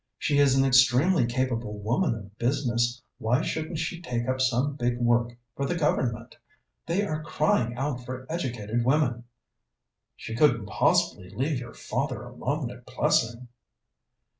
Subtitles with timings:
[0.17, 4.97] "She is an extremely capable woman of business; why shouldn't she take up some big
[4.97, 6.35] work for the Government?
[6.87, 9.25] They are crying out for educated women."
[10.15, 13.49] "She couldn't possibly leave your father alone at Plessing."